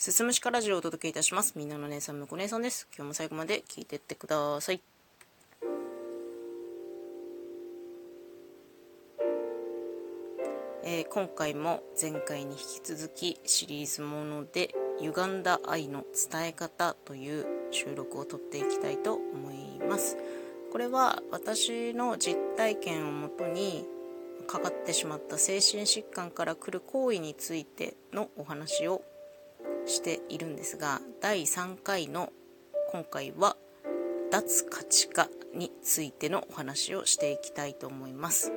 [0.00, 1.52] すすむしかラジオをお届けいたします。
[1.56, 2.88] みんなの姉さん、むこ姉さんです。
[2.96, 4.80] 今日も最後まで聞いてってください。
[10.84, 20.16] えー今回も前回に引き続きシリーズもので「歪んだ愛の伝え方」という収録を撮っていきたいと思います。
[20.72, 23.86] これは私の実体験をもとに
[24.46, 29.02] かかってしまった精神疾患から来る行為についてのお話を
[29.86, 32.32] しているんですが第3回の
[32.92, 33.56] 今回は
[34.30, 38.52] 脱価値化についてのお話をしていきたいと思います。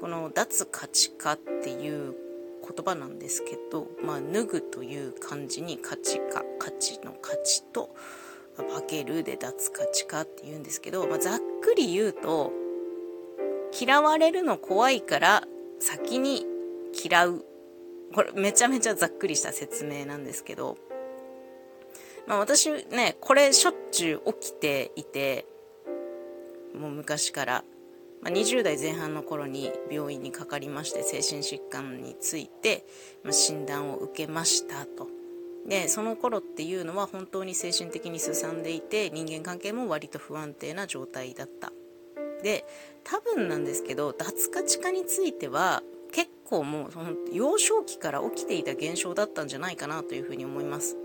[0.00, 2.14] この脱価値化っていう
[2.62, 7.94] 言葉なんですけど、まあ、脱ぐという漢字に価値化価値の価値と
[8.56, 12.52] 化けるで脱価値化って言うんですけど、まあ、ざっくり言うと
[13.78, 15.44] 嫌われるの怖いから
[15.80, 16.46] 先に
[17.04, 17.44] 嫌う
[18.14, 20.78] これめちゃめちゃざっくりした説明なんですけど、
[22.28, 25.46] まあ、私ねこれしょっちゅう起きていて
[26.78, 27.64] もう昔から、
[28.22, 32.84] まあ、20代前半の頃に病院にかかりまして精神疾患について、
[33.24, 35.08] まあ、診断を受けましたと。
[35.66, 41.72] でその頃っていうのは本当に精神的にすさんでいて人間関係も割と不安定な状態だった
[42.42, 42.66] で
[43.02, 45.82] 多分なんですけど脱価値化については
[46.14, 50.96] 結構もうその幼少期から起きていた現象だったんじゃないかなというふうに思います。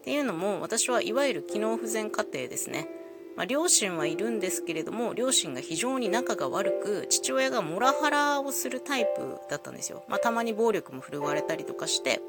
[0.04, 2.88] ていうのも私はいわゆる機能不全家庭ですね。
[3.36, 12.20] まあ、両親はいるんですけれども両親が非常に仲が悪く父親がモラハラをするタイプだったんですよ、まあ、たまに暴力も振るわれたりとかして、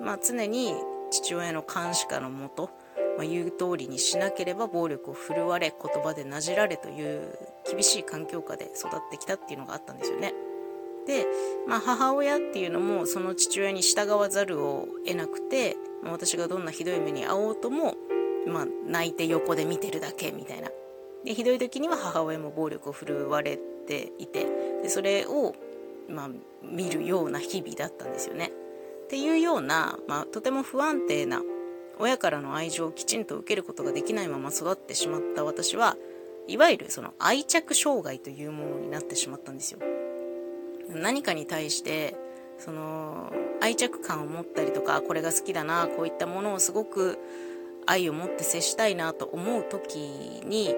[0.00, 0.72] まあ、常に
[1.10, 2.70] 父親の監視下のもと、
[3.18, 7.36] まあ、言う通りにしなければ暴力を振るわれ言葉でなじられという
[7.68, 10.32] 厳しい環境下で育ってきたっていうのがあったんですよね。
[11.06, 11.26] で、
[11.68, 17.94] まあ、母親っていうのもその父親に従わざるを得なくて、ま、私がどんなひどい目に遭おうとも
[18.46, 20.70] まあ、泣いて横で見てるだけみたいな
[21.24, 24.46] でひどい時には母親も暴力を振るわれていて
[24.82, 25.54] でそれを、
[26.08, 26.30] まあ、
[26.62, 28.52] 見るような日々だったんですよね。
[29.04, 31.42] っていうような、まあ、とても不安定な
[31.98, 35.96] 親からの愛情をきちんと受けることができないまま育ってしまった私は
[36.48, 39.80] いわゆるその愛着障害というものになってしまったんですよ。
[40.90, 42.16] 何かに対して
[42.58, 47.18] その愛着感を持ったりとかこれが好きだなこういったものをすごく
[47.86, 49.96] 愛を持って接したいなと思う時
[50.44, 50.74] に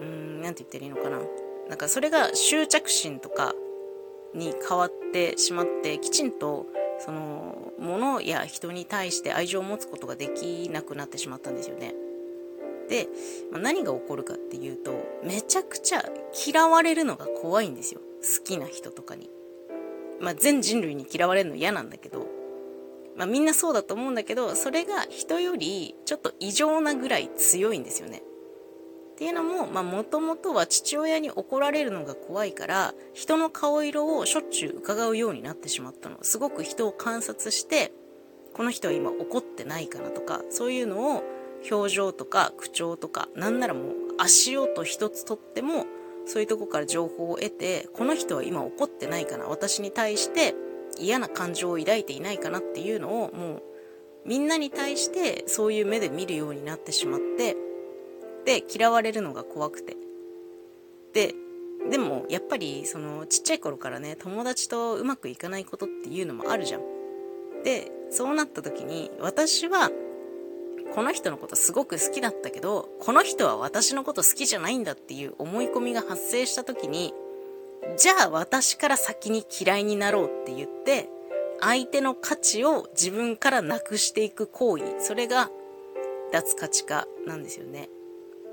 [0.00, 1.20] うん何て言ったらいいのかな
[1.68, 3.54] なんかそれが執着心とか
[4.34, 6.66] に変わってしまってきちんと
[6.98, 11.94] その物や人に対して愛情を持つことができなくなってしまったんですよね。
[12.88, 13.08] で、
[13.50, 14.92] まあ、何が起こるかっていうと
[15.24, 16.04] めちゃくちゃ
[16.46, 18.00] 嫌われるのが怖いんですよ
[18.38, 19.30] 好きな人とかに。
[20.20, 22.26] まあ、全人類に嫌われるの嫌なんだけど
[23.16, 28.22] まあ、みんなそうだと思うんだけどそれが人よりちょっと異常なぐらい強いんですよね。
[29.14, 37.92] っていうのももともとは父親に怒られるのが怖いから人の顔色をしょっちゅう伺うようになってしまったのすごく人を観察して
[38.52, 41.24] この人は今怒ってないかなとかそういうのを
[41.70, 45.86] 表情とか口調とかなんならもう足音一つとっても
[46.26, 50.54] そういうとこから情報を得てこの人は今怒ってないかな私に対して
[50.98, 53.62] 嫌な感情を抱いていないかなっていうのをもう
[54.26, 57.56] みんなに対してそういう目で見るようになってしまって
[58.44, 59.96] で嫌われるのが怖くて。
[61.12, 61.34] で
[61.90, 66.82] でもやっぱりそのちっちゃい頃からね友達とうまくいかないことっていうのもあるじゃん。
[67.62, 69.90] でそうなった時に私は
[70.94, 77.12] この人のことすごく好きだったけどこの人は私のこと好きじゃないんだっていう思い込みが発生した時に
[77.98, 81.08] じゃあ私から先に嫌いになろうって言って
[81.60, 84.84] 相手の価値を自分からなくしていく行為。
[85.00, 85.50] それが
[86.32, 87.88] 脱価値化なんですよね。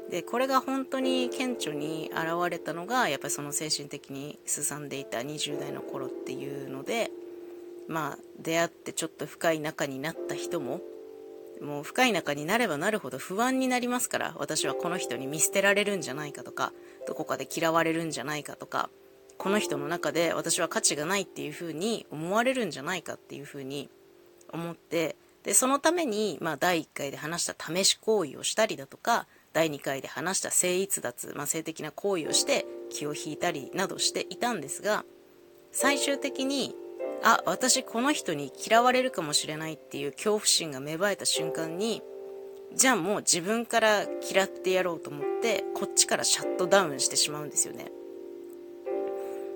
[0.10, 7.10] でこれが本当に顕著に現れたのがやっぱりその精神的にすさんでいた20代の頃っていうので
[7.88, 10.82] まあ出会ってちょっと深い仲になった人も
[11.64, 16.74] もう深い仲になればなるほど不安になりますから私はこの人に見捨てられるんじゃないかとか
[17.08, 18.90] どこかで嫌われるんじゃないかとか
[19.38, 23.90] この人の中で私は価値がないっていうふうに思われるんじゃないかっていうふうに
[24.52, 35.04] 思ってでそのために、まあ、第1回で話した試し行為をしたりだとか第2回で話した性逸脱、まあ、性的な行為をして気を引いたりなどしていたんですが
[35.72, 36.76] 最終的に
[37.24, 42.02] あ私この人に嫌われるかもしれないっていう恐怖心が芽生えた瞬間に
[42.76, 47.92] じゃあもう自分から嫌ってやろうと思ってこっちからシャットダウンしてしまうんですよね。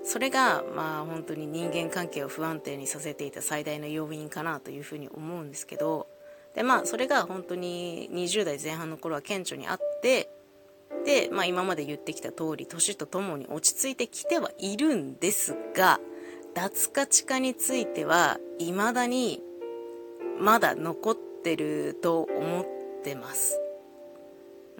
[0.04, 6.06] それがまあ本当に人間関係を不安定にさせていた最大の要因かなというふうに思うんですけど
[6.54, 10.30] でまあそれが本当に20代前半の頃は顕著にあって
[11.04, 16.00] で、まあ、今まで言ってきた通り年とともに落ち着いてきてはいるんですが
[16.54, 19.42] 脱価値化については未だに
[20.40, 22.66] まだ残ってると思っ
[23.02, 23.60] てます。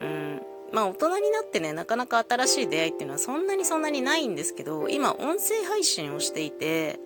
[0.01, 0.43] うん
[0.73, 7.01] まあ大人になってねなかなか新しい出会いっていうのはそんなにそんなにないんですけど今音声配信をしていて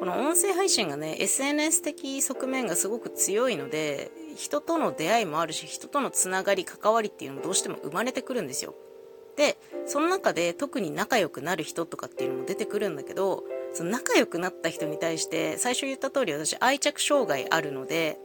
[0.00, 8.74] この音声配信がね SNS 的側面がすごく強いので人との出会いもあるし人とのつながり関わりっていうのもどうしても生まれてくるんですよ
[9.36, 18.18] でその中で特に仲良くなる人とかっていうのも出てくるんだけどその仲良くなった人に対して最初言った通り私愛着障害あるので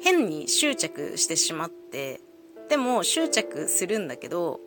[0.00, 2.20] 変に執着してしまって
[2.68, 4.60] でも執着するんだけど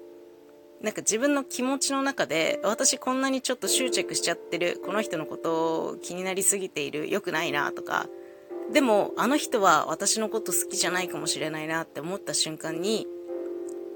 [0.81, 8.07] なんか自分の気持ちの中で私こんなにちょっと執着しちゃってるこの人のこと気になりすぎている良くないなとか
[8.71, 13.07] でもあの人は私のこと好きじゃないかもしれないなって思った瞬間に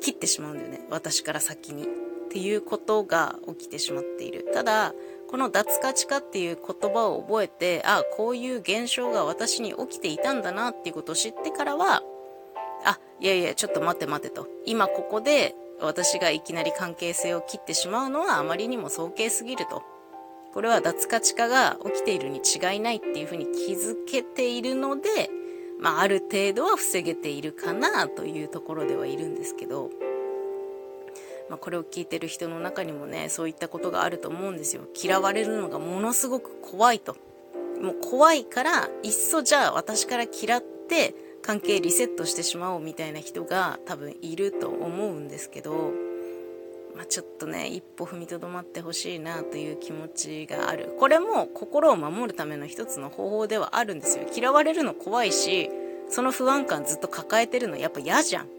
[0.02, 0.86] 切ってしまうんだよね。
[0.90, 1.84] 私から先に。
[1.84, 4.46] っていうことが起きてしまっている。
[4.54, 4.94] ただ
[5.30, 12.02] この脱価値化っていう言葉を覚えてあこういう現象が私に起きていたんだなっていうことを知ってからは
[12.84, 14.48] あいやいやちょっと待て待てと。
[14.66, 19.84] 今ここで私がいきなり関係性を切ってしまうのはあまりにも早計すぎると。
[20.52, 25.30] これは脱価値化が起きているに違いないっていうふうに気づけているので、
[25.80, 29.92] まあ、ある程度は防げているかなというところではいるんですけど、
[31.50, 34.84] まあ、これを聞いてる人の中にもねそういったことがあると思うんですよ。
[35.02, 37.16] 嫌われるのがものすごく怖いと。
[37.82, 45.94] もう怖いからいっそじゃあ私から嫌って関係リセットしてしまおうみたいな人が多分いると思うんですけど、
[46.96, 50.94] まあ、ちょっとね一歩踏みとどまってほしいなという気持ちがある。
[51.00, 54.26] これも心を守るための一つの方法ではあるんですよ。
[54.36, 55.72] 嫌われるの怖いし
[56.10, 58.59] その不安感ずっと抱えてるのやっぱ嫌じゃん。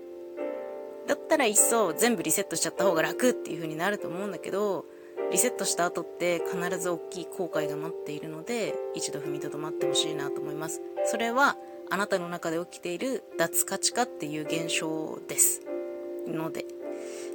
[1.10, 4.84] だったらいっそ全部リセットしちゃった方が楽っていう風になると思うんだけど
[5.32, 10.80] リセットした後って必ず大きい後悔が待っているので一度踏みとどまってほしいなと思います。
[11.06, 11.56] それは
[11.90, 15.62] あなたの中で起きている脱価値化っていう現象です。
[16.28, 16.64] ので、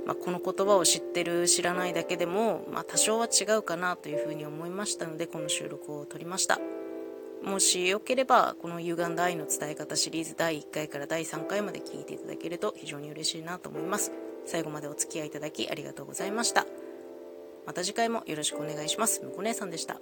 [0.06, 6.62] まあ、この言葉を知ってる知らないだけでも、まあ、多少は違うかなというふうに思いましたのでこの収録を撮りました。
[7.46, 14.12] もしよければこの歪んだ愛の伝え方シリーズ第1回から第3回まで聞いていただけると非常に嬉しいなと思います。
[14.46, 16.66] 最後までお付き合いいただきありがとうございました。
[17.68, 19.22] また次回もよろしくお願いします。
[19.24, 20.00] むこ姉さんでした。